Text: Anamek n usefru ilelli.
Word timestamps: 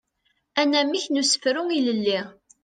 Anamek 0.59 1.05
n 1.09 1.19
usefru 1.21 1.63
ilelli. 1.77 2.19